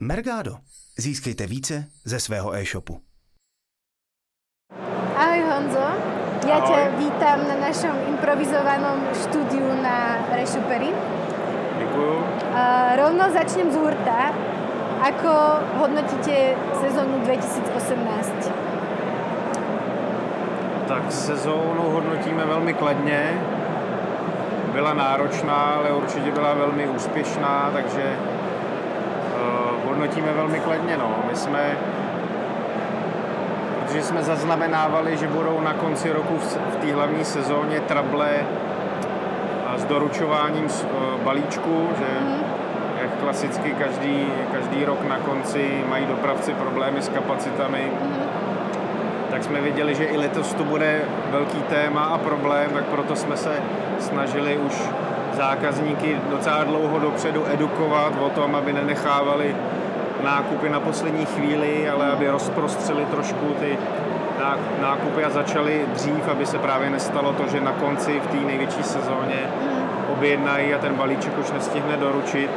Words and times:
Mergado. 0.00 0.56
Získejte 0.98 1.46
více 1.46 1.84
ze 2.04 2.20
svého 2.20 2.54
e-shopu. 2.54 3.00
Ahoj 5.16 5.40
Honzo, 5.40 5.86
ja 6.48 6.56
Ahoj. 6.60 6.68
ťa 6.68 6.80
vítam 7.00 7.38
na 7.48 7.56
našom 7.56 7.96
improvizovanom 8.12 9.00
štúdiu 9.24 9.64
na 9.80 10.20
Rešupery. 10.36 10.92
Děkuju. 11.78 12.14
Uh, 12.16 12.96
rovno 12.96 13.24
začnem 13.32 13.72
z 13.72 13.76
hurta. 13.76 14.36
Ako 15.00 15.32
hodnotíte 15.80 16.56
sezónu 16.80 17.24
2018? 17.24 18.52
Tak 20.88 21.12
sezónu 21.12 21.82
hodnotíme 21.90 22.44
velmi 22.44 22.74
kladně. 22.74 23.40
Byla 24.72 24.94
náročná, 24.94 25.80
ale 25.80 25.92
určitě 25.92 26.30
byla 26.30 26.54
velmi 26.54 26.88
úspěšná, 26.88 27.70
takže 27.72 28.16
hodnotíme 29.96 30.32
velmi 30.32 30.60
kladně. 30.60 30.96
No. 30.96 31.16
My 31.30 31.36
jsme, 31.36 31.76
protože 33.84 34.02
jsme 34.02 34.22
zaznamenávali, 34.22 35.16
že 35.16 35.28
budou 35.28 35.60
na 35.60 35.72
konci 35.72 36.12
roku 36.12 36.38
v, 36.38 36.76
té 36.76 36.92
hlavní 36.92 37.24
sezóně 37.24 37.80
trable 37.80 38.30
a 39.66 39.78
s 39.78 39.84
doručováním 39.84 40.64
uh, 40.64 41.20
balíčku, 41.24 41.88
že 41.98 42.06
jak 43.02 43.10
klasicky 43.20 43.70
každý, 43.70 44.26
každý 44.52 44.84
rok 44.84 45.08
na 45.08 45.18
konci 45.18 45.84
mají 45.88 46.06
dopravci 46.06 46.54
problémy 46.54 47.02
s 47.02 47.08
kapacitami, 47.08 47.92
tak 49.30 49.44
jsme 49.44 49.60
věděli, 49.60 49.94
že 49.94 50.04
i 50.04 50.16
letos 50.16 50.54
to 50.54 50.64
bude 50.64 51.00
velký 51.30 51.62
téma 51.62 52.04
a 52.04 52.18
problém, 52.18 52.70
tak 52.70 52.84
proto 52.84 53.16
jsme 53.16 53.36
se 53.36 53.52
snažili 53.98 54.58
už 54.58 54.82
zákazníky 55.32 56.16
docela 56.30 56.64
dlouho 56.64 56.98
dopředu 56.98 57.44
edukovat 57.52 58.12
o 58.20 58.30
tom, 58.30 58.54
aby 58.54 58.72
nenechávali 58.72 59.56
nákupy 60.24 60.68
na 60.68 60.80
poslední 60.80 61.26
chvíli, 61.26 61.88
ale 61.88 62.12
aby 62.12 62.28
rozprostřeli 62.28 63.04
trošku 63.04 63.46
ty 63.60 63.78
ná- 64.40 64.58
nákupy 64.82 65.24
a 65.24 65.30
začali 65.30 65.84
dřív, 65.92 66.28
aby 66.28 66.46
se 66.46 66.58
právě 66.58 66.90
nestalo 66.90 67.32
to, 67.32 67.48
že 67.48 67.60
na 67.60 67.72
konci 67.72 68.20
v 68.20 68.26
té 68.26 68.36
největší 68.36 68.82
sezóně 68.82 69.38
objednají 70.12 70.74
a 70.74 70.78
ten 70.78 70.94
balíček 70.94 71.38
už 71.38 71.52
nestihne 71.52 71.96
doručit. 71.96 72.50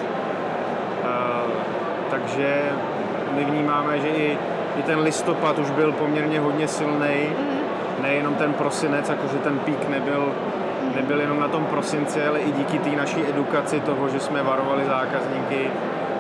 Takže 2.09 2.71
my 3.35 3.43
vnímáme, 3.43 3.99
že 3.99 4.07
i, 4.07 4.38
i 4.79 4.83
ten 4.83 4.99
listopad 4.99 5.59
už 5.59 5.69
byl 5.69 5.91
poměrně 5.91 6.39
hodně 6.39 6.67
silný. 6.67 7.29
Nejenom 8.01 8.35
ten 8.35 8.53
prosinec, 8.53 9.09
jakože 9.09 9.38
ten 9.38 9.59
pík 9.59 9.89
nebyl, 9.89 10.31
nebyl 10.95 11.21
jenom 11.21 11.39
na 11.39 11.47
tom 11.47 11.66
prosinci, 11.66 12.27
ale 12.27 12.39
i 12.39 12.51
díky 12.51 12.79
té 12.79 12.89
naší 12.89 13.27
edukaci 13.29 13.79
toho, 13.79 14.09
že 14.09 14.19
jsme 14.19 14.44
varovali 14.44 14.85
zákazníky 14.85 15.69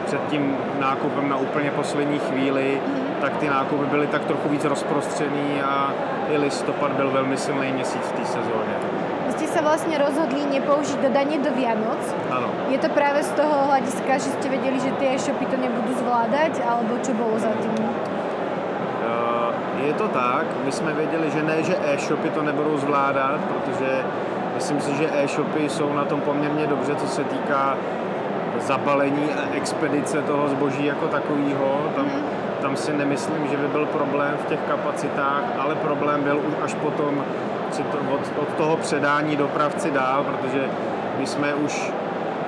před 0.09 0.21
tím 0.29 0.57
nákupem 0.79 1.29
na 1.29 1.37
úplně 1.37 1.71
poslední 1.71 2.19
chvíli, 2.19 2.81
tak 3.21 3.37
ty 3.37 3.49
nákupy 3.49 3.85
byly 3.85 4.07
tak 4.07 4.25
trochu 4.25 4.49
víc 4.49 4.65
rozprostřený 4.65 5.61
a 5.61 5.93
i 6.29 6.37
listopad 6.37 6.91
byl 6.91 7.11
velmi 7.11 7.37
silný 7.37 7.71
měsíc 7.71 8.01
v 8.01 8.11
té 8.11 8.25
sezóně. 8.25 8.75
Vy 9.29 9.45
ste 9.45 9.47
sa 9.53 9.61
vlastne 9.61 9.93
rozhodli 10.01 10.41
nepoužiť 10.57 11.05
dodanie 11.05 11.37
do 11.37 11.53
Vianoc. 11.53 12.01
Ano. 12.33 12.49
Je 12.73 12.81
to 12.81 12.89
práve 12.89 13.21
z 13.21 13.31
toho 13.37 13.69
hľadiska, 13.69 14.17
že 14.17 14.29
ste 14.33 14.47
vedeli, 14.49 14.81
že 14.81 14.89
tie 14.97 15.13
e-shopy 15.13 15.45
to 15.45 15.57
nebudú 15.61 15.93
zvládať, 16.01 16.57
alebo 16.65 16.97
čo 17.05 17.13
bolo 17.13 17.37
za 17.37 17.53
tým? 17.61 17.77
Eh, 17.77 19.49
Je 19.85 19.93
to 19.93 20.07
tak, 20.09 20.45
my 20.65 20.71
jsme 20.71 20.93
věděli, 20.93 21.31
že 21.31 21.41
ne, 21.43 21.63
že 21.63 21.75
e-shopy 21.93 22.29
to 22.29 22.41
nebudou 22.41 22.77
zvládat, 22.77 23.39
protože 23.45 24.01
myslím 24.55 24.81
si, 24.81 24.91
že 24.95 25.05
e-shopy 25.13 25.69
jsou 25.69 25.93
na 25.93 26.05
tom 26.05 26.21
poměrně 26.21 26.67
dobře, 26.67 26.95
co 26.95 27.07
se 27.07 27.23
týká 27.23 27.77
zabalení 28.61 29.29
a 29.31 29.55
expedice 29.55 30.21
toho 30.21 30.49
zboží 30.49 30.85
jako 30.85 31.07
takového. 31.07 31.91
Tam, 31.95 32.05
tam 32.61 32.75
si 32.75 32.93
nemyslím, 32.93 33.47
že 33.47 33.57
by 33.57 33.67
byl 33.67 33.85
problém 33.85 34.37
v 34.45 34.45
těch 34.45 34.59
kapacitách, 34.67 35.43
ale 35.57 35.75
problém 35.75 36.23
byl 36.23 36.37
už 36.37 36.53
až 36.61 36.73
potom 36.73 37.23
od, 38.11 38.21
od 38.41 38.53
toho 38.57 38.77
předání 38.77 39.35
dopravci 39.35 39.91
dál, 39.91 40.23
protože 40.23 40.69
my 41.19 41.27
jsme 41.27 41.53
už, 41.53 41.91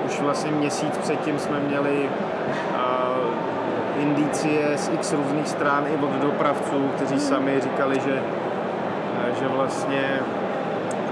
už 0.06 0.20
vlastně 0.20 0.50
měsíc 0.50 0.98
předtím 0.98 1.38
jsme 1.38 1.60
měli 1.60 2.08
uh, 2.70 3.52
indicie 4.02 4.78
z 4.78 4.88
x 4.88 5.12
různých 5.12 5.48
stran 5.48 5.86
i 5.86 6.04
od 6.04 6.10
dopravců, 6.10 6.90
kteří 6.96 7.20
sami 7.20 7.60
říkali, 7.60 8.00
že, 8.00 8.22
eh, 9.18 9.34
že 9.40 9.48
vlastně 9.48 10.20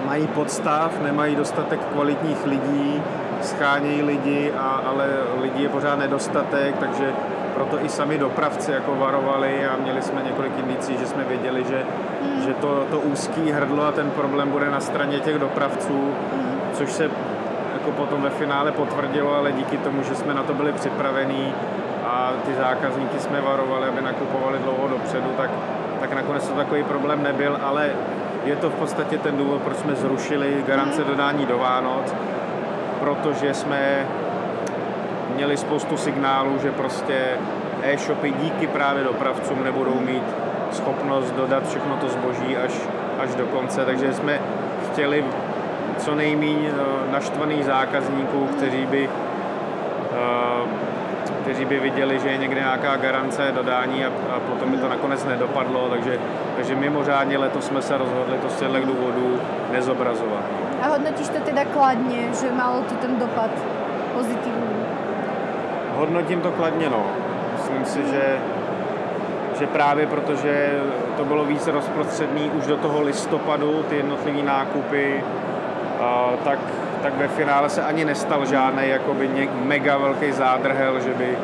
mají 0.07 0.27
podstav, 0.27 1.01
nemají 1.03 1.37
dostatek 1.37 1.81
kvalitních 1.85 2.47
lidí, 2.47 3.03
schánějí 3.45 4.03
lidi, 4.03 4.53
a, 4.59 4.83
ale 4.87 5.07
lidí 5.41 5.63
je 5.63 5.69
pořád 5.69 5.99
nedostatek, 5.99 6.77
takže 6.79 7.13
proto 7.55 7.85
i 7.85 7.89
sami 7.89 8.19
dopravci 8.19 8.73
jako 8.73 8.95
varovali 8.95 9.67
a 9.67 9.77
měli 9.77 10.03
jsme 10.03 10.23
několik 10.23 10.59
indicí, 10.59 10.97
že 10.99 11.07
jsme 11.07 11.25
věděli, 11.25 11.65
že, 11.65 11.83
že 12.45 12.55
to, 12.55 12.87
to 12.91 13.01
úzký 13.01 13.53
hrdlo 13.53 13.85
a 13.85 13.93
ten 13.93 14.11
problém 14.11 14.51
bude 14.51 14.71
na 14.71 14.81
straně 14.81 15.21
těch 15.21 15.39
dopravců, 15.39 16.15
což 16.73 16.93
se 16.93 17.11
jako 17.73 17.91
potom 17.93 18.23
ve 18.23 18.31
finále 18.31 18.73
potvrdilo, 18.73 19.35
ale 19.35 19.53
díky 19.53 19.79
tomu, 19.79 20.03
že 20.03 20.15
jsme 20.15 20.35
na 20.35 20.43
to 20.43 20.55
byli 20.55 20.73
připravení 20.73 21.55
a 22.05 22.33
ty 22.47 22.55
zákazníky 22.55 23.19
jsme 23.19 23.41
varovali, 23.41 23.89
aby 23.89 24.03
nakupovali 24.03 24.59
dlouho 24.59 24.89
dopředu, 24.89 25.31
tak, 25.37 25.51
tak 26.01 26.13
nakonec 26.13 26.49
to 26.49 26.55
takový 26.55 26.85
problém 26.85 27.23
nebyl, 27.23 27.59
ale 27.63 27.91
je 28.45 28.57
to 28.57 28.71
v 28.71 28.75
podstatě 28.75 29.19
ten 29.19 29.37
důvod, 29.37 29.63
proč 29.63 29.77
jsme 29.77 29.95
zrušili 29.95 30.65
garance 30.67 31.05
dodání 31.05 31.47
do 31.47 31.59
Vánoc, 31.59 32.15
protože 33.01 33.55
jsme 33.55 34.07
měli 35.35 35.57
spoustu 35.57 35.97
signálů, 35.97 36.59
že 36.63 36.73
prostě 36.73 37.15
e-shopy 37.83 38.31
díky 38.31 38.67
právě 38.67 39.05
dopravcům 39.05 39.65
nebudou 39.65 40.01
mít 40.01 40.25
schopnost 40.73 41.31
dodat 41.31 41.69
všechno 41.69 41.97
to 41.97 42.09
zboží 42.09 42.57
až, 42.57 42.73
až 43.19 43.35
do 43.35 43.47
konce, 43.47 43.85
takže 43.85 44.13
jsme 44.15 44.41
chtěli 44.93 45.25
co 45.99 46.15
nejméně 46.15 46.71
naštvaných 47.11 47.65
zákazníků, 47.65 48.47
kteří 48.47 48.87
by, 48.87 49.09
eh, 50.13 50.90
kteří 51.51 51.65
by 51.65 51.81
viděli, 51.81 52.19
že 52.19 52.29
je 52.29 52.39
někde 52.39 52.61
nějaká 52.61 52.97
garance 52.97 53.53
dodání 53.53 54.05
a, 54.05 54.09
a 54.09 54.41
potom 54.41 54.71
by 54.71 54.77
to 54.77 54.89
nakonec 54.89 55.25
nedopadlo, 55.25 55.89
takže, 55.89 56.19
takže 56.57 56.75
mimořádně 56.75 57.39
letos 57.39 57.67
jsme 57.67 57.83
se 57.83 57.99
rozhodli 57.99 58.39
to 58.39 58.49
z 58.49 58.57
těchto 58.57 58.87
důvodů 58.87 59.41
nezobrazovat. 59.73 60.45
A 60.83 60.89
hodnotíš 60.89 61.29
to 61.29 61.39
teda 61.41 61.65
kladne, 61.65 62.35
že 62.41 62.53
malo 62.53 62.83
to 62.83 62.95
ten 62.95 63.19
dopad 63.19 63.51
pozitívny? 64.15 64.77
Hodnotím 65.97 66.41
to 66.41 66.51
kladně, 66.51 66.91
no. 66.91 67.07
Myslím 67.57 67.85
si, 67.85 68.11
že, 68.11 68.39
že 69.59 69.67
právě 69.67 70.07
protože 70.07 70.81
to 71.17 71.25
bylo 71.25 71.45
víc 71.45 71.67
rozprostředný 71.67 72.51
už 72.51 72.67
do 72.67 72.77
toho 72.77 73.01
listopadu, 73.01 73.83
ty 73.83 73.97
jednotlivé 73.97 74.43
nákupy, 74.43 75.25
a, 76.01 76.31
tak, 76.45 76.59
tak 77.03 77.17
ve 77.17 77.29
finále 77.29 77.69
se 77.69 77.83
ani 77.83 78.05
nestal 78.05 78.47
žádný 78.47 78.89
jakoby 78.89 79.49
mega 79.65 79.99
velký 79.99 80.33
zádrhel, 80.33 81.01
že 81.01 81.15
by, 81.15 81.39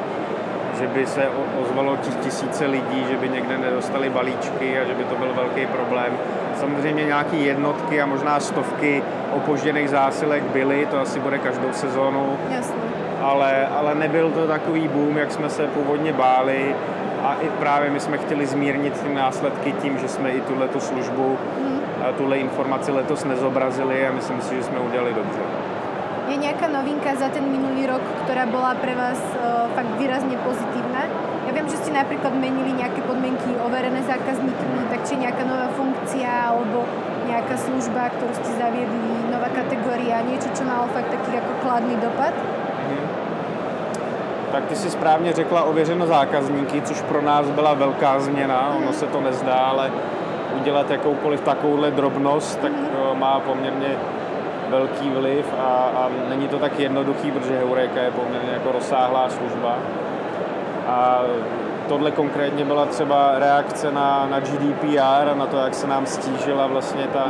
že 0.79 0.87
by 0.87 1.07
se 1.07 1.29
ozvalo 1.63 1.97
tis, 1.97 2.15
tisíce 2.15 2.67
lidí, 2.67 3.05
že 3.11 3.17
by 3.17 3.29
někde 3.29 3.59
nedostali 3.59 4.11
balíčky 4.11 4.79
a 4.79 4.85
že 4.85 4.95
by 4.95 5.05
to 5.05 5.15
byl 5.15 5.33
velký 5.35 5.67
problém. 5.67 6.13
Samozřejmě 6.61 7.05
nějaké 7.05 7.37
jednotky 7.37 8.03
a 8.03 8.07
možná 8.07 8.41
stovky 8.41 9.03
opožděných 9.33 9.91
zásilek 9.91 10.43
byly, 10.43 10.87
to 10.91 11.01
asi 11.01 11.21
bude 11.21 11.39
každou 11.39 11.73
sezónu, 11.73 12.39
Jasné. 12.51 12.77
ale, 13.23 13.67
ale 13.67 13.95
nebyl 13.95 14.31
to 14.31 14.47
takový 14.47 14.89
boom, 14.89 15.19
jak 15.19 15.33
jsme 15.33 15.51
se 15.51 15.67
původně 15.67 16.13
báli 16.13 16.75
a 17.23 17.37
i 17.43 17.49
právě 17.49 17.91
my 17.91 18.01
jsme 18.01 18.19
chtěli 18.19 18.47
zmírnit 18.47 19.01
ty 19.01 19.15
následky 19.15 19.73
tím, 19.73 19.99
že 19.99 20.09
jsme 20.09 20.31
i 20.31 20.41
tuhletu 20.41 20.81
službu, 20.81 21.39
tuhle 22.13 22.39
informaci 22.39 22.93
letos 22.93 23.25
nezobrazili 23.25 24.07
a 24.07 24.13
myslím 24.13 24.41
si, 24.41 24.57
že 24.57 24.63
jsme 24.63 24.79
udělali 24.79 25.15
dobře. 25.15 25.41
Je 26.27 26.35
nejaká 26.43 26.67
novinka 26.67 27.15
za 27.15 27.31
ten 27.31 27.47
minulý 27.47 27.87
rok, 27.87 28.03
ktorá 28.27 28.51
bola 28.51 28.75
pre 28.75 28.99
vás 28.99 29.15
uh, 29.39 29.71
fakt 29.79 29.95
výrazne 29.95 30.35
pozitívna? 30.43 31.07
Ja 31.47 31.55
viem, 31.55 31.71
že 31.71 31.79
ste 31.79 31.95
napríklad 31.95 32.35
menili 32.35 32.75
nejaké 32.75 32.99
podmienky 33.07 33.55
overené 33.63 34.03
zákazníkmi, 34.03 34.91
tak 34.91 35.07
či 35.07 35.23
nejaká 35.23 35.47
nová 35.47 35.71
funkcia 35.79 36.51
alebo 36.51 36.83
nejaká 37.31 37.55
služba, 37.55 38.11
ktorú 38.11 38.33
ste 38.43 38.51
zaviedli, 38.59 39.31
nová 39.31 39.55
kategória, 39.55 40.27
niečo, 40.27 40.51
čo 40.51 40.67
malo 40.67 40.91
fakt 40.91 41.15
taký 41.15 41.39
ako 41.39 41.53
kladný 41.63 41.95
dopad? 42.03 42.35
Tak 44.53 44.67
ty 44.67 44.77
si 44.77 44.91
správně 44.91 45.33
řekla 45.33 45.63
ověřeno 45.63 46.07
zákazníky, 46.07 46.83
což 46.83 47.03
pro 47.03 47.23
nás 47.23 47.47
byla 47.51 47.75
velká 47.75 48.21
změna. 48.21 48.75
Ono 48.77 48.93
se 48.93 49.07
to 49.07 49.21
nezdá, 49.21 49.55
ale 49.55 49.91
udělat 50.61 50.91
jakoukoliv 50.91 51.41
takovouhle 51.41 51.91
drobnost, 51.91 52.61
tak 52.61 52.73
eh, 52.73 53.15
má 53.15 53.41
poměrně 53.41 53.97
velký 54.69 55.11
vliv 55.11 55.55
a, 55.59 55.91
a 55.97 56.11
není 56.29 56.49
to 56.49 56.59
tak 56.59 56.79
jednoduchý, 56.79 57.31
protože 57.31 57.59
Heureka 57.59 58.03
je 58.03 58.11
poměrně 58.11 58.51
jako 58.53 58.73
rozsáhlá 58.73 59.29
služba. 59.29 59.77
A 60.87 61.21
tohle 61.89 62.11
konkrétně 62.11 62.65
byla 62.65 62.87
třeba 62.87 63.39
reakce 63.39 63.93
na, 63.93 64.27
na 64.31 64.41
GDPR 64.41 65.29
a 65.31 65.35
na 65.35 65.47
to, 65.47 65.57
jak 65.57 65.75
se 65.75 65.87
nám 65.87 66.07
stížila 66.07 66.67
vlastně 66.67 67.07
ta, 67.13 67.25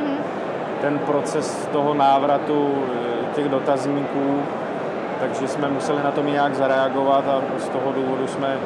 ten 0.80 0.98
proces 0.98 1.68
toho 1.72 1.94
návratu 1.94 2.84
eh, 2.86 3.34
těch 3.34 3.48
dotazníků. 3.48 4.42
Takže 5.20 5.48
jsme 5.48 5.68
museli 5.68 6.02
na 6.02 6.10
to 6.10 6.22
nějak 6.22 6.54
zareagovat 6.54 7.24
a 7.28 7.58
z 7.58 7.68
toho 7.68 7.92
důvodu 7.92 8.26
jsme 8.26 8.58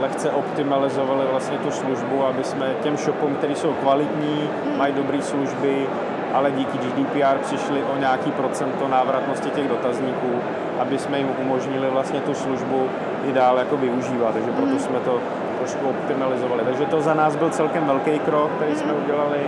lehce 0.00 0.30
optimalizovali 0.30 1.26
vlastně 1.30 1.58
tu 1.58 1.70
službu, 1.70 2.24
aby 2.24 2.44
jsme 2.44 2.74
těm 2.82 2.96
shopům, 2.96 3.34
které 3.34 3.54
jsou 3.54 3.72
kvalitní, 3.72 4.50
mají 4.76 4.94
dobré 4.94 5.22
služby, 5.22 5.86
ale 6.34 6.50
díky 6.50 6.78
GDPR 6.78 7.38
přišli 7.42 7.82
o 7.94 7.98
nějaký 7.98 8.30
procento 8.30 8.88
návratnosti 8.88 9.50
těch 9.50 9.68
dotazníků, 9.68 10.32
aby 10.78 10.98
jsme 10.98 11.18
jim 11.18 11.28
umožnili 11.40 11.90
vlastně 11.90 12.20
tu 12.20 12.34
službu 12.34 12.88
i 13.28 13.32
dál 13.32 13.58
jako 13.58 13.76
využívat, 13.76 14.32
takže 14.32 14.50
proto 14.50 14.72
mm. 14.72 14.78
jsme 14.78 15.00
to 15.00 15.18
trošku 15.58 15.88
optimalizovali. 15.88 16.62
Takže 16.64 16.84
to 16.84 17.00
za 17.00 17.14
nás 17.14 17.36
byl 17.36 17.50
celkem 17.50 17.86
velký 17.86 18.18
krok, 18.18 18.50
který 18.56 18.74
jsme 18.74 18.92
mm. 18.92 19.04
udělali. 19.04 19.38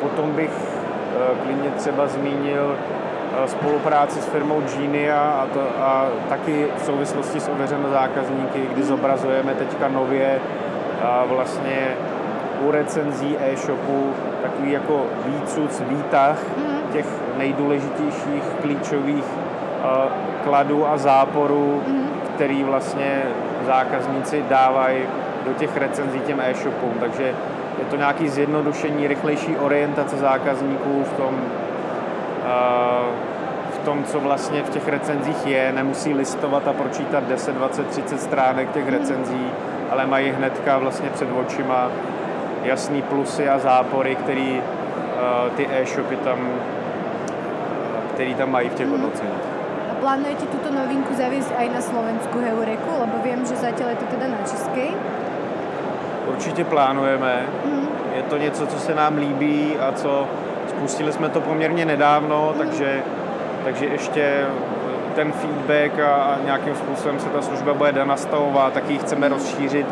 Potom 0.00 0.32
bych 0.32 0.50
eh, 0.50 1.44
klidně 1.44 1.70
třeba 1.70 2.06
zmínil 2.06 2.76
spolupráci 3.46 4.20
s 4.20 4.26
firmou 4.26 4.62
Genia 4.76 5.20
a, 5.20 5.46
to, 5.46 5.60
a 5.60 6.08
taky 6.28 6.66
v 6.76 6.82
souvislosti 6.82 7.40
s 7.40 7.48
ověřené 7.48 7.88
zákazníky, 7.90 8.60
kdy 8.72 8.82
zobrazujeme 8.82 9.54
teďka 9.54 9.88
nově 9.88 10.40
vlastně 11.26 11.96
u 12.60 12.70
recenzí 12.70 13.36
e-shopu 13.40 14.12
takový 14.42 14.72
jako 14.72 15.06
výcuc, 15.26 15.80
výtah 15.80 16.36
mm. 16.56 16.92
těch 16.92 17.06
nejdůležitějších 17.38 18.42
klíčových 18.62 19.24
uh, 19.24 20.12
kladů 20.44 20.88
a 20.88 20.96
záporů, 20.96 21.82
mm. 21.86 22.08
který 22.34 22.64
vlastně 22.64 23.22
zákazníci 23.66 24.44
dávají 24.48 24.98
do 25.44 25.52
těch 25.52 25.76
recenzí 25.76 26.20
těm 26.20 26.40
e-shopům. 26.40 26.92
Takže 27.00 27.24
je 27.78 27.84
to 27.90 27.96
nějaký 27.96 28.28
zjednodušení, 28.28 29.08
rychlejší 29.08 29.56
orientace 29.56 30.16
zákazníků 30.16 31.04
v 31.04 31.12
tom, 31.12 31.40
v 33.74 33.78
tom, 33.84 34.04
co 34.04 34.20
vlastně 34.20 34.62
v 34.62 34.70
těch 34.70 34.88
recenzích 34.88 35.46
je. 35.46 35.72
Nemusí 35.72 36.14
listovat 36.14 36.68
a 36.68 36.72
pročítat 36.72 37.24
10, 37.24 37.54
20, 37.54 37.86
30 37.86 38.20
stránek 38.20 38.72
těch 38.72 38.88
recenzí, 38.88 39.46
ale 39.90 40.06
mají 40.06 40.30
hnedka 40.30 40.78
vlastně 40.78 41.10
před 41.10 41.28
očima 41.40 41.88
jasný 42.62 43.02
plusy 43.02 43.48
a 43.48 43.58
zápory, 43.58 44.14
který 44.14 44.60
uh, 44.60 45.50
ty 45.56 45.68
e-shopy 45.70 46.16
tam, 46.16 46.38
který 48.14 48.34
tam 48.34 48.50
mají 48.50 48.68
v 48.68 48.74
těch 48.74 48.86
mhm. 48.86 48.92
hodnoceních. 48.92 49.46
A 49.90 49.94
plánujete 49.94 50.46
tuto 50.46 50.68
novinku 50.74 51.14
zaviesť 51.14 51.56
aj 51.56 51.68
na 51.70 51.80
Slovensku 51.80 52.36
Heureku, 52.38 52.90
lebo 53.00 53.16
vím, 53.24 53.46
že 53.46 53.56
zatím 53.56 53.88
je 53.88 53.96
to 53.96 54.04
teda 54.04 54.26
na 54.28 54.42
české? 54.42 54.92
Určitě 56.26 56.64
plánujeme. 56.64 57.46
Mm. 57.64 57.88
Je 58.16 58.22
to 58.22 58.36
něco, 58.36 58.66
co 58.66 58.78
se 58.78 58.94
nám 58.94 59.16
líbí 59.16 59.78
a 59.78 59.92
co 59.92 60.28
spustili 60.76 61.12
jsme 61.12 61.28
to 61.28 61.40
poměrně 61.40 61.84
nedávno, 61.84 62.54
takže, 62.58 63.02
takže 63.64 63.86
ještě 63.86 64.46
ten 65.14 65.32
feedback 65.32 65.98
a, 65.98 66.14
a 66.14 66.38
nějakým 66.44 66.74
způsobem 66.74 67.20
se 67.20 67.28
ta 67.28 67.42
služba 67.42 67.74
bude 67.74 68.04
nastavovat, 68.04 68.72
tak 68.72 68.90
ji 68.90 68.98
chceme 68.98 69.28
rozšířit 69.28 69.86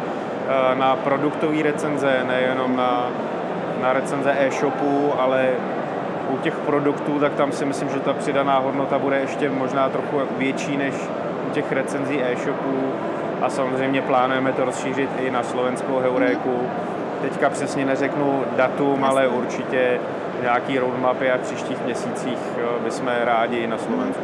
Eh, 0.48 0.74
na 0.74 0.96
produktové 0.96 1.62
recenze, 1.62 2.24
nejenom 2.26 2.76
na, 2.76 3.08
na 3.82 3.92
recenze 3.92 4.34
e-shopu, 4.38 5.12
ale 5.18 5.50
u 6.30 6.36
těch 6.36 6.54
produktů, 6.58 7.18
tak 7.20 7.34
tam 7.34 7.52
si 7.52 7.64
myslím, 7.64 7.88
že 7.88 8.00
ta 8.00 8.12
přidaná 8.12 8.58
hodnota 8.58 8.98
bude 8.98 9.20
ještě 9.20 9.50
možná 9.50 9.88
trochu 9.88 10.20
větší 10.38 10.76
než 10.76 10.94
u 11.48 11.50
těch 11.50 11.72
recenzí 11.72 12.22
e-shopů 12.22 12.92
a 13.42 13.50
samozřejmě 13.50 14.02
plánujeme 14.02 14.52
to 14.52 14.64
rozšířit 14.64 15.10
i 15.18 15.30
na 15.30 15.42
slovenskou 15.42 15.98
heuréku. 15.98 16.60
Teďka 17.22 17.50
přesně 17.50 17.84
neřeknu 17.84 18.44
datum, 18.56 19.04
ale 19.04 19.28
určitě 19.28 20.00
nějaký 20.44 20.78
roadmapy 20.78 21.30
a 21.30 21.36
v 21.36 21.40
příštích 21.40 21.84
měsících 21.84 22.38
eh, 22.58 22.84
bychom 22.84 23.08
rádi 23.24 23.56
i 23.56 23.66
na 23.66 23.78
Slovensku. 23.78 24.22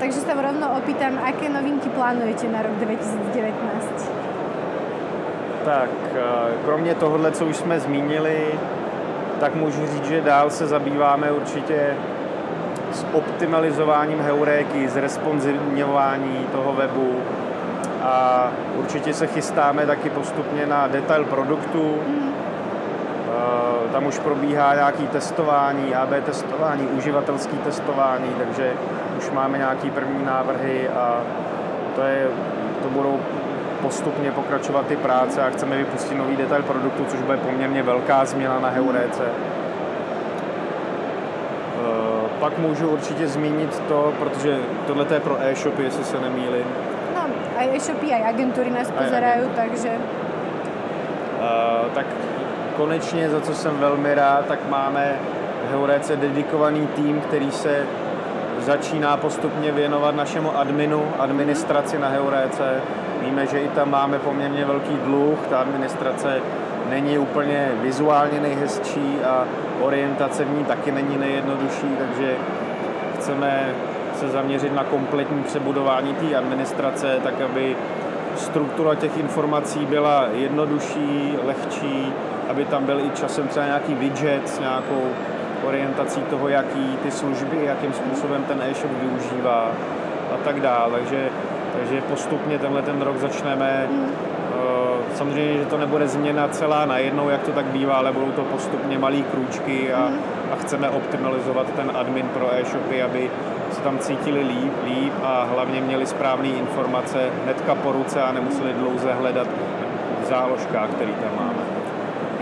Takže 0.00 0.20
se 0.20 0.34
rovno 0.34 0.76
opýtam, 0.78 1.18
aké 1.24 1.48
novinky 1.48 1.88
plánujete 1.88 2.48
na 2.48 2.62
rok 2.62 2.72
2019? 2.72 4.12
Tak 5.64 5.90
eh, 6.14 6.18
kromě 6.64 6.94
tohohle, 6.94 7.32
co 7.32 7.46
už 7.46 7.56
jsme 7.56 7.80
zmínili, 7.80 8.46
tak 9.40 9.54
můžu 9.54 9.86
říct, 9.86 10.04
že 10.04 10.20
dál 10.20 10.50
se 10.50 10.66
zabýváme 10.66 11.32
určitě 11.32 11.96
s 12.92 13.06
optimalizováním 13.12 14.20
heuréky, 14.20 14.88
z 14.88 14.96
responsivňování 14.96 16.46
toho 16.52 16.72
webu 16.72 17.16
a 18.02 18.48
určitě 18.76 19.14
se 19.14 19.26
chystáme 19.26 19.86
taky 19.86 20.10
postupně 20.10 20.66
na 20.66 20.86
detail 20.86 21.24
produktu. 21.24 21.98
Mm. 22.08 22.27
Tam 23.92 24.06
už 24.06 24.18
probíhá 24.18 24.74
nějaký 24.74 25.06
testování, 25.06 25.94
AB 25.94 26.24
testování, 26.24 26.86
uživatelský 26.86 27.56
testování, 27.56 28.28
takže 28.38 28.72
už 29.18 29.30
máme 29.30 29.58
nějaký 29.58 29.90
první 29.90 30.24
návrhy 30.24 30.88
a 30.88 31.20
to, 31.94 32.02
je, 32.02 32.26
to 32.82 32.88
budou 32.88 33.20
postupně 33.82 34.32
pokračovat 34.32 34.86
ty 34.86 34.96
práce 34.96 35.42
a 35.42 35.50
chceme 35.50 35.76
vypustit 35.76 36.14
nový 36.14 36.36
detail 36.36 36.62
produktu, 36.62 37.04
což 37.04 37.20
bude 37.20 37.36
poměrně 37.36 37.82
velká 37.82 38.24
změna 38.24 38.60
na 38.60 38.68
Heuréce. 38.68 39.24
Eh, 41.78 42.28
pak 42.40 42.58
můžu 42.58 42.88
určitě 42.88 43.28
zmínit 43.28 43.82
to, 43.88 44.12
protože 44.18 44.58
tohle 44.86 45.06
je 45.14 45.20
pro 45.20 45.36
e-shopy, 45.40 45.82
jestli 45.82 46.04
se 46.04 46.20
nemýlím. 46.20 46.66
No, 47.14 47.20
a 47.58 47.76
e-shopy, 47.76 48.12
a 48.12 48.28
agentury 48.28 48.70
nás 48.70 48.90
pozerají, 48.90 49.42
takže... 49.56 49.90
Uh, 51.38 51.90
tak 51.94 52.06
konečně, 52.78 53.30
za 53.30 53.40
co 53.40 53.54
jsem 53.54 53.78
velmi 53.78 54.14
rád, 54.14 54.46
tak 54.46 54.58
máme 54.68 55.18
v 55.66 55.70
Heuréce 55.70 56.16
dedikovaný 56.16 56.86
tým, 56.86 57.20
který 57.20 57.50
se 57.50 57.86
začíná 58.58 59.16
postupně 59.16 59.72
věnovat 59.72 60.14
našemu 60.14 60.58
adminu, 60.58 61.02
administraci 61.18 61.98
na 61.98 62.08
Heuréce. 62.08 62.80
Víme, 63.24 63.46
že 63.46 63.60
i 63.60 63.68
tam 63.68 63.90
máme 63.90 64.18
poměrně 64.18 64.64
velký 64.64 64.96
dluh, 65.04 65.38
ta 65.50 65.58
administrace 65.58 66.40
není 66.90 67.18
úplně 67.18 67.68
vizuálně 67.82 68.40
nejhezčí 68.40 69.18
a 69.24 69.44
orientace 69.80 70.44
v 70.44 70.58
ní 70.58 70.64
taky 70.64 70.92
není 70.92 71.16
nejjednodušší, 71.18 71.96
takže 71.98 72.34
chceme 73.16 73.74
se 74.14 74.28
zaměřit 74.28 74.74
na 74.74 74.84
kompletní 74.84 75.42
přebudování 75.42 76.14
té 76.14 76.36
administrace, 76.36 77.18
tak 77.22 77.40
aby 77.40 77.76
struktura 78.36 78.94
těch 78.94 79.18
informací 79.18 79.86
byla 79.86 80.28
jednodušší, 80.32 81.38
lehčí, 81.46 82.12
aby 82.48 82.64
tam 82.64 82.84
byl 82.84 83.00
i 83.00 83.10
časem 83.10 83.48
třeba 83.48 83.66
nějaký 83.66 83.94
widget 83.94 84.48
s 84.48 84.60
nějakou 84.60 85.02
orientací 85.64 86.20
toho, 86.20 86.48
jaký 86.48 86.96
ty 87.02 87.10
služby, 87.10 87.64
jakým 87.64 87.92
způsobem 87.92 88.44
ten 88.44 88.62
e-shop 88.62 88.90
využívá 89.00 89.70
a 90.34 90.36
tak 90.44 90.60
dále. 90.60 90.98
Takže, 90.98 91.28
takže 91.78 92.00
postupně 92.00 92.58
tenhle 92.58 92.82
ten 92.82 93.02
rok 93.02 93.16
začneme 93.16 93.88
mm. 93.90 94.08
Samozřejmě, 95.14 95.58
že 95.58 95.66
to 95.66 95.78
nebude 95.78 96.08
změna 96.08 96.48
celá 96.48 96.86
najednou, 96.86 97.28
jak 97.28 97.42
to 97.42 97.52
tak 97.52 97.64
bývá, 97.64 97.94
ale 97.94 98.12
budou 98.12 98.32
to 98.32 98.42
postupně 98.42 98.98
malé 98.98 99.22
krůčky 99.22 99.92
a, 99.92 100.10
a 100.52 100.56
chceme 100.56 100.90
optimalizovat 100.90 101.66
ten 101.76 101.90
admin 101.94 102.28
pro 102.28 102.54
e-shopy, 102.54 103.02
aby 103.02 103.30
se 103.70 103.80
tam 103.80 103.98
cítili 103.98 104.40
líp, 104.40 104.72
líp 104.84 105.12
a 105.22 105.44
hlavně 105.44 105.80
měli 105.80 106.06
správné 106.06 106.48
informace 106.48 107.30
hnedka 107.44 107.74
po 107.74 107.92
ruce 107.92 108.22
a 108.22 108.32
nemuseli 108.32 108.72
dlouze 108.72 109.12
hledat 109.12 109.46
v 110.22 110.28
záložkách, 110.28 110.90
který 110.90 111.12
tam 111.12 111.36
máme. 111.36 111.67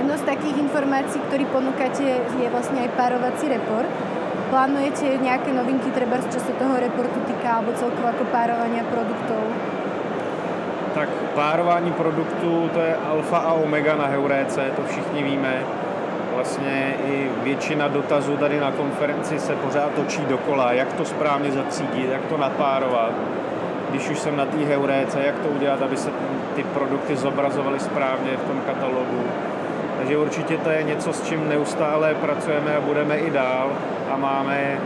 Jedno 0.06 0.22
z 0.22 0.38
takých 0.38 0.62
informácií, 0.62 1.18
ktorý 1.18 1.50
ponúkate, 1.50 2.22
je 2.22 2.46
vlastne 2.54 2.78
aj 2.78 2.94
párovací 2.94 3.50
report. 3.50 3.90
Plánujete 4.54 5.18
nejaké 5.18 5.50
novinky, 5.50 5.90
treba 5.90 6.22
čo 6.30 6.38
sa 6.38 6.54
toho 6.54 6.78
reportu 6.78 7.18
týka, 7.26 7.58
alebo 7.58 7.75
celkovo 7.75 8.14
ako 8.14 8.22
párovania 8.30 8.86
produktov? 8.86 9.42
Tak 10.94 11.10
párování 11.34 11.90
produktů, 11.98 12.70
to 12.70 12.80
je 12.86 12.94
alfa 12.94 13.50
a 13.50 13.52
omega 13.58 13.98
na 13.98 14.06
Heuréce, 14.06 14.70
to 14.78 14.82
všichni 14.86 15.22
víme. 15.26 15.66
Vlastně 16.34 16.94
i 17.10 17.30
většina 17.42 17.88
dotazů 17.88 18.36
tady 18.36 18.60
na 18.60 18.70
konferenci 18.70 19.38
se 19.38 19.56
pořád 19.56 19.90
točí 19.98 20.22
dokola, 20.30 20.72
jak 20.72 20.92
to 20.92 21.04
správně 21.04 21.50
zatřídit, 21.50 22.10
jak 22.10 22.22
to 22.30 22.36
napárovat. 22.38 23.12
Když 23.90 24.10
už 24.10 24.18
jsem 24.18 24.36
na 24.36 24.46
té 24.46 24.56
Heuréce, 24.56 25.18
jak 25.26 25.38
to 25.38 25.48
udělat, 25.48 25.82
aby 25.82 25.96
se 25.96 26.10
ty 26.54 26.62
produkty 26.62 27.16
zobrazovaly 27.16 27.80
správně 27.80 28.30
v 28.36 28.48
tom 28.48 28.60
katalogu 28.66 29.22
takže 29.98 30.18
určitě 30.18 30.56
to 30.58 30.70
je 30.70 30.82
něco, 30.82 31.12
s 31.12 31.22
čím 31.22 31.48
neustále 31.48 32.14
pracujeme 32.14 32.76
a 32.76 32.80
budeme 32.80 33.18
i 33.18 33.30
dál 33.30 33.70
a 34.10 34.16
máme, 34.16 34.78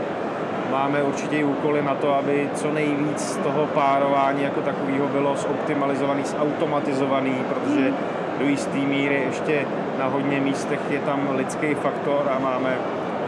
máme 0.71 1.03
určitě 1.03 1.37
i 1.37 1.43
úkoly 1.43 1.81
na 1.81 1.95
to, 1.95 2.13
aby 2.13 2.49
co 2.55 2.71
nejvíc 2.71 3.19
z 3.19 3.37
toho 3.37 3.65
párování 3.65 4.43
jako 4.43 4.61
takového 4.61 5.07
bylo 5.07 5.35
zoptimalizovaný, 5.35 6.23
zautomatizovaný, 6.23 7.35
protože 7.49 7.93
do 8.39 8.45
jisté 8.45 8.77
míry 8.77 9.23
ještě 9.27 9.65
na 9.99 10.05
hodně 10.07 10.39
místech 10.39 10.79
je 10.89 10.99
tam 10.99 11.29
lidský 11.35 11.75
faktor 11.75 12.31
a 12.35 12.39
máme 12.39 12.77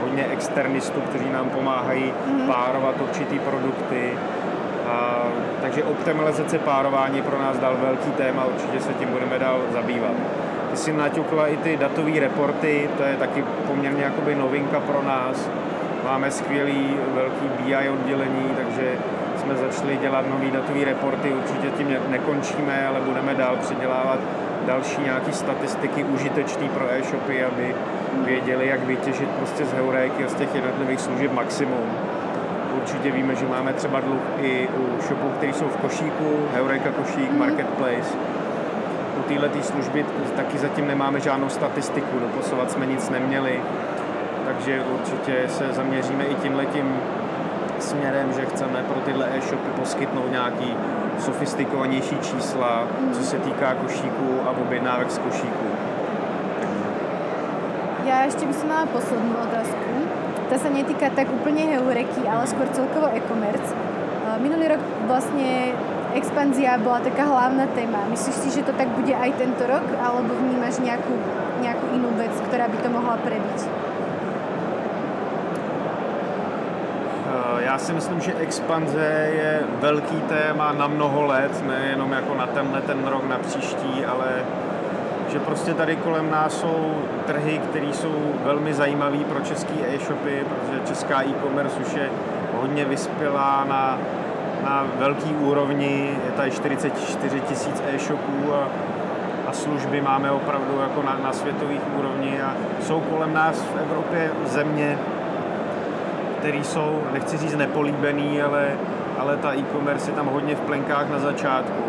hodně 0.01 0.25
externistů, 0.25 1.01
kteří 1.01 1.29
nám 1.29 1.49
pomáhají 1.49 2.03
mm-hmm. 2.03 2.47
párovat 2.47 2.95
určitý 3.01 3.39
produkty. 3.39 4.13
A, 4.87 5.23
takže 5.61 5.83
optimalizace 5.83 6.59
párování 6.59 7.21
pro 7.21 7.39
nás 7.39 7.57
dal 7.57 7.75
velký 7.81 8.11
téma, 8.11 8.45
určitě 8.45 8.79
se 8.79 8.93
tím 8.93 9.09
budeme 9.09 9.39
dál 9.39 9.59
zabývat. 9.73 10.42
Si 10.73 10.93
naťukla 10.93 11.47
i 11.47 11.57
ty 11.57 11.77
datové 11.77 12.19
reporty, 12.19 12.89
to 12.97 13.03
je 13.03 13.15
taky 13.15 13.43
poměrně 13.67 14.03
jakoby 14.03 14.35
novinka 14.35 14.79
pro 14.79 15.03
nás. 15.03 15.49
Máme 16.03 16.31
skvělý 16.31 16.97
velký 17.13 17.47
BI 17.47 17.89
oddělení, 17.89 18.49
takže 18.57 18.91
jsme 19.37 19.55
začali 19.55 19.97
dělat 19.97 20.25
nový 20.29 20.51
datový 20.51 20.83
reporty, 20.83 21.33
určitě 21.33 21.69
tím 21.77 21.95
nekončíme, 22.09 22.87
ale 22.87 22.99
budeme 22.99 23.35
dál 23.35 23.57
předělávat 23.61 24.19
další 24.65 25.01
nějaké 25.01 25.31
statistiky 25.31 26.03
užitečné 26.03 26.69
pro 26.69 26.91
e-shopy, 26.91 27.43
aby 27.43 27.75
věděli, 28.25 28.67
jak 28.67 28.83
vytěžit 28.83 29.29
prostě 29.29 29.65
z 29.65 29.73
Heuréky 29.73 30.25
a 30.25 30.29
z 30.29 30.33
těch 30.33 30.55
jednotlivých 30.55 30.99
služeb 30.99 31.31
maximum. 31.31 31.89
Určitě 32.75 33.11
víme, 33.11 33.35
že 33.35 33.45
máme 33.45 33.73
třeba 33.73 33.99
dluh 33.99 34.21
i 34.41 34.67
u 34.67 35.01
shopů, 35.01 35.29
které 35.37 35.53
jsou 35.53 35.65
v 35.65 35.77
košíku, 35.77 36.37
Heureka 36.53 36.91
košík, 36.91 37.31
mm. 37.31 37.39
Marketplace. 37.39 38.17
U 39.19 39.21
této 39.21 39.63
služby 39.63 40.05
taky 40.35 40.57
zatím 40.57 40.87
nemáme 40.87 41.19
žádnou 41.19 41.49
statistiku, 41.49 42.19
doposovat 42.19 42.71
jsme 42.71 42.85
nic 42.85 43.09
neměli, 43.09 43.61
takže 44.45 44.83
určitě 44.93 45.43
se 45.47 45.73
zaměříme 45.73 46.23
i 46.23 46.35
tímhletím 46.35 46.95
směrem, 47.79 48.33
že 48.33 48.45
chceme 48.45 48.83
pro 48.87 49.01
tyhle 49.01 49.27
e-shopy 49.37 49.69
poskytnout 49.79 50.31
nějaký 50.31 50.73
sofistikovanější 51.19 52.17
čísla, 52.21 52.87
co 53.11 53.23
se 53.23 53.37
týká 53.39 53.73
košíků 53.73 54.39
a 54.45 54.49
objednávek 54.49 55.11
z 55.11 55.17
košíků. 55.17 55.65
Já 58.05 58.23
ještě 58.23 58.45
bych 58.45 58.63
měla 58.63 58.85
poslední 58.85 59.31
otázku. 59.31 59.93
Ta 60.49 60.57
se 60.57 60.69
netýká 60.69 61.09
tak 61.15 61.27
úplně 61.33 61.63
heureky, 61.63 62.21
ale 62.31 62.45
skôr 62.45 62.67
celkovo 62.71 63.07
e-commerce. 63.15 63.75
Minulý 64.39 64.67
rok 64.67 64.79
vlastně 65.07 65.71
expanzia 66.13 66.77
byla 66.77 66.99
taká 66.99 67.23
hlavná 67.23 67.65
téma. 67.65 67.97
Myslíš 68.09 68.35
si, 68.35 68.49
že 68.59 68.63
to 68.63 68.71
tak 68.73 68.87
bude 68.87 69.15
aj 69.15 69.31
tento 69.33 69.67
rok, 69.67 69.83
alebo 70.07 70.33
vnímáš 70.33 70.79
nějakou, 70.79 71.17
nějakou 71.61 71.87
jinou 71.93 72.09
věc, 72.17 72.31
která 72.47 72.67
by 72.67 72.77
to 72.77 72.89
mohla 72.89 73.17
prebiť? 73.17 73.67
Já 77.57 77.77
si 77.77 77.93
myslím, 77.93 78.21
že 78.21 78.33
expanze 78.33 79.29
je 79.33 79.61
velký 79.79 80.15
téma 80.15 80.71
na 80.71 80.87
mnoho 80.87 81.25
let, 81.25 81.63
nejenom 81.67 82.11
jako 82.11 82.35
na 82.35 82.47
tenhle 82.47 82.81
ten 82.81 83.07
rok, 83.07 83.29
na 83.29 83.37
příští, 83.37 84.05
ale 84.05 84.25
že 85.29 85.39
prostě 85.39 85.73
tady 85.73 85.95
kolem 85.95 86.31
nás 86.31 86.59
jsou 86.59 86.95
trhy, 87.25 87.57
které 87.57 87.93
jsou 87.93 88.33
velmi 88.43 88.73
zajímavé 88.73 89.17
pro 89.17 89.39
české 89.39 89.73
e-shopy, 89.95 90.45
protože 90.49 90.87
česká 90.87 91.21
e-commerce 91.21 91.79
už 91.79 91.93
je 91.93 92.09
hodně 92.61 92.85
vyspělá 92.85 93.65
na, 93.69 93.97
na 94.63 94.87
velký 94.99 95.35
úrovni, 95.35 96.17
je 96.25 96.31
tady 96.31 96.51
44 96.51 97.39
tisíc 97.39 97.83
e-shopů 97.93 98.53
a, 98.53 98.67
a 99.47 99.53
služby 99.53 100.01
máme 100.01 100.31
opravdu 100.31 100.79
jako 100.81 101.03
na, 101.03 101.19
na 101.23 101.33
světových 101.33 101.81
úrovni 101.99 102.41
a 102.41 102.53
jsou 102.81 102.99
kolem 102.99 103.33
nás 103.33 103.61
v 103.61 103.77
Evropě 103.79 104.31
země, 104.45 104.97
které 106.39 106.57
jsou, 106.57 107.01
nechci 107.13 107.37
říct 107.37 107.55
nepolíbený, 107.55 108.41
ale, 108.41 108.71
ale 109.19 109.37
ta 109.37 109.53
e-commerce 109.53 110.11
je 110.11 110.15
tam 110.15 110.27
hodně 110.27 110.55
v 110.55 110.61
plenkách 110.61 111.09
na 111.09 111.19
začátku. 111.19 111.83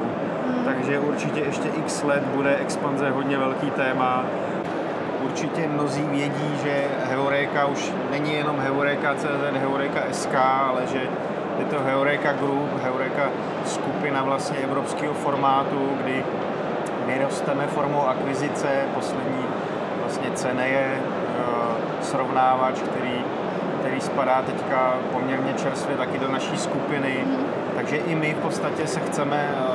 Hmm. 0.47 0.65
Takže 0.65 0.99
určitě 0.99 1.41
ještě 1.41 1.69
x 1.69 2.03
let 2.03 2.23
bude 2.35 2.57
expanze 2.57 3.11
hodně 3.11 3.39
velký 3.39 3.71
téma. 3.71 4.25
Určitě 5.25 5.69
mnozí 5.69 6.03
vědí, 6.03 6.57
že 6.65 6.85
Heureka 7.11 7.67
už 7.67 7.93
není 8.11 8.35
jenom 8.35 8.61
Heureka.cz, 8.61 9.59
Heureka 9.61 10.01
SK, 10.13 10.35
ale 10.35 10.83
že 10.93 11.01
je 11.59 11.65
to 11.65 11.77
Heureka 11.81 12.33
Group, 12.33 12.83
Heureka 12.83 13.31
skupina 13.65 14.23
vlastně 14.23 14.59
evropského 14.59 15.15
formátu, 15.15 15.89
kdy 16.03 16.25
my 17.07 17.19
rosteme 17.23 17.67
formou 17.67 18.07
akvizice. 18.07 18.69
Poslední 18.95 19.45
vlastně 20.01 20.31
cena 20.35 20.65
je 20.65 21.01
uh, 21.03 22.03
srovnávač, 22.03 22.75
který 22.79 23.25
který 23.81 24.01
spadá 24.01 24.43
teďka 24.43 24.95
poměrně 25.13 25.53
čerstvě 25.53 25.97
taky 25.97 26.19
do 26.19 26.29
naší 26.29 26.57
skupiny. 26.57 27.25
Mm. 27.27 27.37
Takže 27.77 27.97
i 27.97 28.15
my 28.15 28.35
v 28.35 28.43
podstatě 28.43 28.87
se 28.87 29.01
chceme 29.01 29.55
uh, 29.59 29.75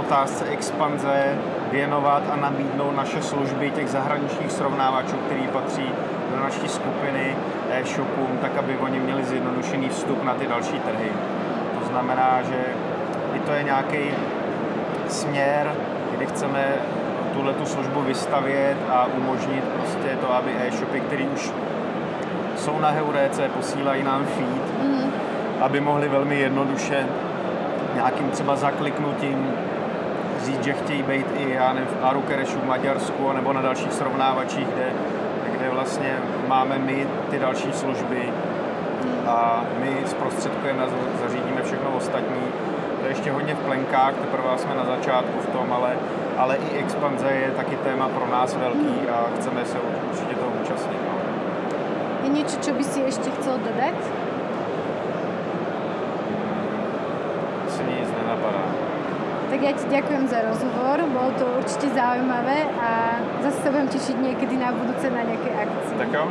otázce 0.00 0.44
expanze 0.44 1.38
věnovat 1.70 2.22
a 2.32 2.36
nabídnout 2.36 2.96
naše 2.96 3.22
služby 3.22 3.70
těch 3.70 3.88
zahraničních 3.88 4.52
srovnávačů, 4.52 5.16
který 5.16 5.48
patří 5.48 5.92
do 6.40 6.44
naší 6.44 6.68
skupiny 6.68 7.36
e-shopům, 7.70 8.38
tak 8.40 8.56
aby 8.56 8.76
oni 8.78 9.00
měli 9.00 9.24
zjednodušený 9.24 9.88
vstup 9.88 10.24
na 10.24 10.34
ty 10.34 10.46
další 10.46 10.80
trhy. 10.80 11.12
To 11.80 11.88
znamená, 11.88 12.42
že 12.42 12.58
i 13.34 13.38
to 13.40 13.52
je 13.52 13.62
nějaký 13.62 14.10
směr, 15.08 15.74
kdy 16.16 16.26
chceme 16.26 16.74
tuhle 17.34 17.54
tu 17.54 17.66
službu 17.66 18.00
vystavět 18.00 18.76
a 18.88 19.06
umožnit 19.06 19.64
prostě 19.64 20.16
to, 20.20 20.34
aby 20.34 20.50
e-shopy, 20.58 21.00
který 21.00 21.26
už 21.26 21.50
jsou 22.56 22.78
na 22.78 22.90
Heuréce, 22.90 23.48
posílají 23.48 24.02
nám 24.02 24.24
feed, 24.24 24.82
mm. 24.82 25.12
aby 25.60 25.80
mohli 25.80 26.08
velmi 26.08 26.40
jednoduše 26.40 27.06
nějakým 27.94 28.30
třeba 28.30 28.56
zakliknutím 28.56 29.52
říct, 30.44 30.64
že 30.64 30.72
chtějí 30.72 31.02
být 31.02 31.26
i 31.38 31.50
já 31.52 31.72
nevím, 31.72 31.88
v 31.88 32.04
Arukerešu 32.04 32.58
v 32.58 32.66
Maďarsku 32.66 33.32
nebo 33.32 33.52
na 33.52 33.62
dalších 33.62 33.92
srovnávačích, 33.92 34.66
kde 34.66 34.92
vlastně 35.70 36.18
máme 36.48 36.78
my 36.78 37.06
ty 37.30 37.38
další 37.38 37.72
služby 37.72 38.32
a 39.26 39.64
my 39.78 39.96
zprostředkujeme 40.06 40.84
zařídíme 41.22 41.62
všechno 41.62 41.90
ostatní. 41.96 42.42
To 43.00 43.06
je 43.06 43.10
ještě 43.10 43.32
hodně 43.32 43.54
v 43.54 43.58
plenkách, 43.58 44.14
teprve 44.14 44.58
jsme 44.58 44.74
na 44.74 44.84
začátku 44.84 45.40
v 45.40 45.46
tom, 45.46 45.72
ale, 45.72 45.96
ale 46.36 46.56
i 46.56 46.78
expanze 46.78 47.28
je 47.28 47.50
taky 47.50 47.76
téma 47.76 48.08
pro 48.08 48.26
nás 48.26 48.56
velký 48.56 49.08
a 49.12 49.26
chceme 49.36 49.64
se 49.64 49.78
určitě 50.10 50.34
toho 50.34 50.52
účastnit. 50.62 51.00
No. 51.06 51.20
Je 52.20 52.28
niečo, 52.28 52.60
čo 52.60 52.76
by 52.76 52.84
si 52.84 53.00
ešte 53.00 53.32
chcel 53.32 53.56
dodať? 53.64 53.96
Si 57.72 57.80
nic 57.80 58.08
nenapadá. 58.12 58.64
Tak 59.48 59.49
ja 59.60 59.72
ti 59.76 59.84
ďakujem 59.92 60.24
za 60.24 60.40
rozhovor, 60.40 61.04
bolo 61.12 61.30
to 61.36 61.44
určite 61.60 61.92
zaujímavé 61.92 62.64
a 62.80 63.20
zase 63.44 63.60
sa 63.60 63.68
budem 63.68 63.88
tešiť 63.92 64.16
niekedy 64.16 64.56
na 64.56 64.72
budúce 64.72 65.04
na 65.12 65.20
nejaké 65.20 65.52
akcie. 65.52 65.94
Tak 66.00 66.08
jo, 66.08 66.24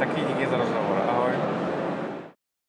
taky 0.00 0.20
díky 0.24 0.44
za 0.48 0.56
rozhovor. 0.56 0.96
Ahoj. 1.04 1.11